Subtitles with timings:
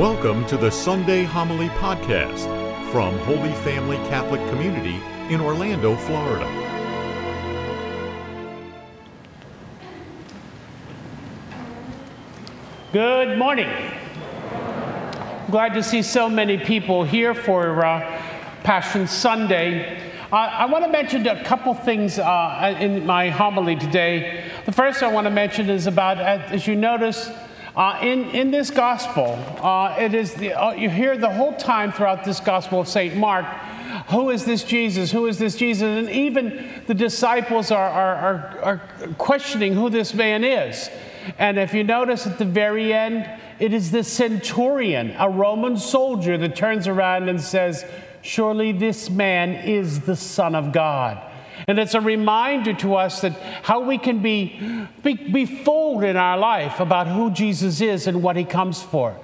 [0.00, 2.46] Welcome to the Sunday Homily Podcast
[2.90, 6.46] from Holy Family Catholic Community in Orlando, Florida.
[12.94, 13.68] Good morning.
[15.50, 18.22] Glad to see so many people here for uh,
[18.62, 20.00] Passion Sunday.
[20.32, 24.50] Uh, I want to mention a couple things uh, in my homily today.
[24.64, 27.30] The first I want to mention is about, as you notice,
[27.76, 31.92] uh, in, in this gospel, uh, it is the, uh, you hear the whole time
[31.92, 33.16] throughout this gospel of St.
[33.16, 33.46] Mark,
[34.08, 35.10] who is this Jesus?
[35.10, 35.82] Who is this Jesus?
[35.82, 38.78] And even the disciples are, are, are, are
[39.18, 40.88] questioning who this man is.
[41.38, 46.38] And if you notice at the very end, it is the centurion, a Roman soldier,
[46.38, 47.84] that turns around and says,
[48.22, 51.29] Surely this man is the Son of God.
[51.66, 53.32] And it's a reminder to us that
[53.62, 58.22] how we can be, be, be fooled in our life about who Jesus is and
[58.22, 59.16] what he comes for.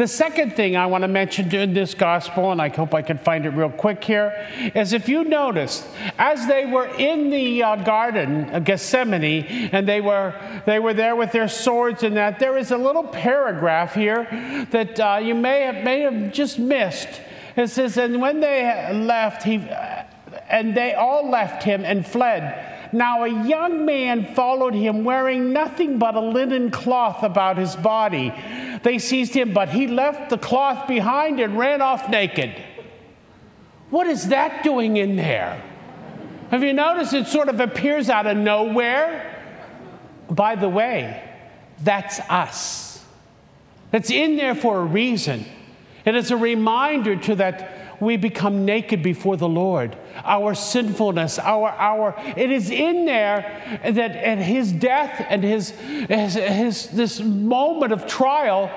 [0.00, 3.18] The second thing I want to mention in this gospel, and I hope I can
[3.18, 5.86] find it real quick here, is if you noticed,
[6.18, 10.34] as they were in the uh, garden of Gethsemane and they were,
[10.64, 14.26] they were there with their swords and that, there is a little paragraph here
[14.70, 17.20] that uh, you may have, may have just missed.
[17.56, 19.56] It says, And when they left, he,
[20.50, 22.92] and they all left him and fled.
[22.92, 28.34] Now a young man followed him, wearing nothing but a linen cloth about his body.
[28.82, 32.54] They seized him, but he left the cloth behind and ran off naked.
[33.90, 35.62] What is that doing in there?
[36.50, 39.26] Have you noticed it sort of appears out of nowhere?
[40.28, 41.22] By the way,
[41.82, 43.04] that's us.
[43.92, 45.44] It's in there for a reason.
[46.04, 49.96] It is a reminder to that we become naked before the Lord.
[50.24, 56.34] Our sinfulness, our, our, it is in there that at his death and his, his,
[56.34, 58.70] his, this moment of trial,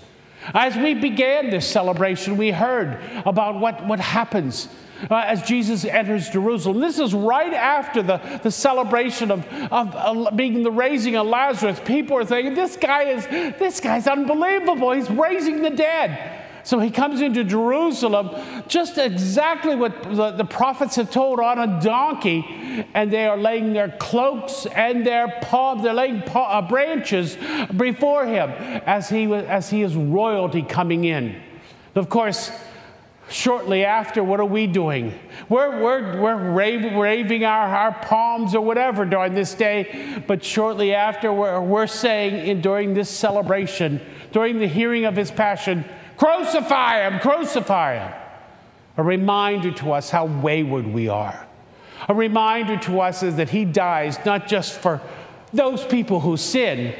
[0.54, 4.68] As we began this celebration, we heard about what, what happens
[5.10, 6.80] uh, as Jesus enters Jerusalem.
[6.80, 11.80] This is right after the, the celebration of, of uh, being the raising of Lazarus.
[11.84, 14.92] People are thinking, this guy is this guy's unbelievable.
[14.92, 16.41] He's raising the dead.
[16.64, 18.30] So he comes into Jerusalem,
[18.68, 23.72] just exactly what the, the, prophets have told on a donkey, and they are laying
[23.72, 27.36] their cloaks and their palm, they're laying uh, branches
[27.76, 28.50] before him
[28.86, 31.40] as he, as he is royalty coming in.
[31.94, 32.50] Of course,
[33.28, 35.18] shortly after, what are we doing?
[35.48, 40.94] We're, we're, we're raving, raving our, our palms or whatever during this day, but shortly
[40.94, 44.00] after, we're, we're saying in, during this celebration,
[44.30, 45.84] during the hearing of his passion,
[46.22, 48.12] crucify him, crucify him.
[48.96, 51.48] A reminder to us how wayward we are.
[52.08, 55.00] A reminder to us is that he dies not just for
[55.52, 56.94] those people who sin,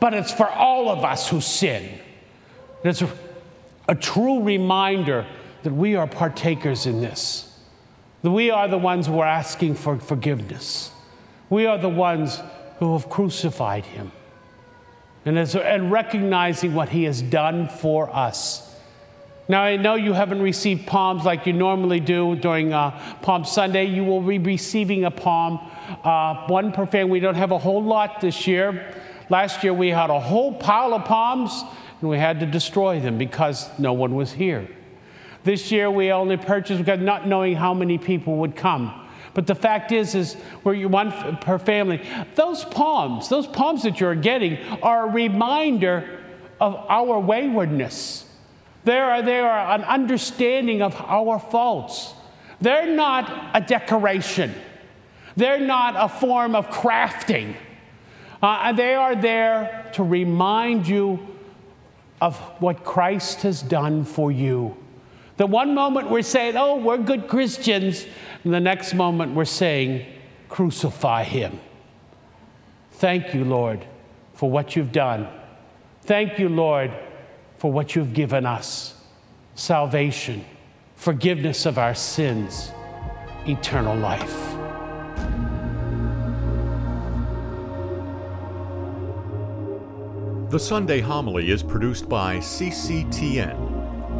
[0.00, 1.98] but it's for all of us who sin.
[2.82, 3.02] It's
[3.86, 5.26] a true reminder
[5.62, 7.60] that we are partakers in this,
[8.22, 10.90] that we are the ones who are asking for forgiveness.
[11.50, 12.40] We are the ones
[12.78, 14.10] who have crucified him.
[15.24, 18.68] And, as, and recognizing what he has done for us.
[19.48, 22.90] Now, I know you haven't received palms like you normally do during uh,
[23.22, 23.84] Palm Sunday.
[23.84, 25.60] You will be receiving a palm,
[26.04, 27.10] uh, one per family.
[27.10, 28.94] We don't have a whole lot this year.
[29.28, 31.64] Last year, we had a whole pile of palms
[32.00, 34.68] and we had to destroy them because no one was here.
[35.44, 39.01] This year we only purchased because not knowing how many people would come.
[39.34, 42.06] But the fact is, is where you one per family.
[42.34, 46.20] Those palms, those palms that you're getting, are a reminder
[46.60, 48.26] of our waywardness.
[48.84, 52.14] They are, they are an understanding of our faults.
[52.60, 54.54] They're not a decoration.
[55.36, 57.56] They're not a form of crafting.
[58.42, 61.28] Uh, they are there to remind you
[62.20, 64.76] of what Christ has done for you.
[65.42, 68.06] The one moment we're saying, oh, we're good Christians,
[68.44, 70.06] and the next moment we're saying,
[70.48, 71.58] crucify him.
[72.92, 73.84] Thank you, Lord,
[74.34, 75.26] for what you've done.
[76.02, 76.92] Thank you, Lord,
[77.58, 78.94] for what you've given us
[79.56, 80.44] salvation,
[80.94, 82.70] forgiveness of our sins,
[83.44, 84.52] eternal life.
[90.50, 93.61] The Sunday Homily is produced by CCTN,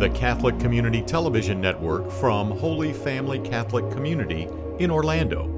[0.03, 4.49] the Catholic Community Television Network from Holy Family Catholic Community
[4.81, 5.49] in Orlando.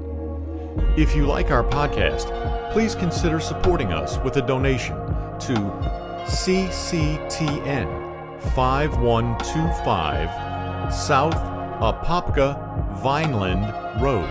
[0.95, 2.27] If you like our podcast,
[2.71, 4.95] please consider supporting us with a donation
[5.39, 5.55] to
[6.27, 7.87] CCTN
[8.53, 11.33] 5125 South
[11.81, 12.55] Apopka
[13.01, 14.29] Vineland Road.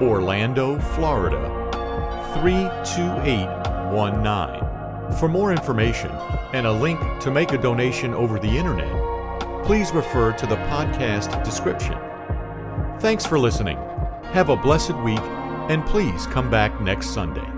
[0.00, 1.50] Orlando, Florida
[2.40, 4.70] 32819.
[5.18, 6.12] For more information
[6.52, 8.99] and a link to make a donation over the internet,
[9.70, 11.96] please refer to the podcast description.
[12.98, 13.76] Thanks for listening.
[14.32, 15.20] Have a blessed week,
[15.70, 17.48] and please come back next Sunday.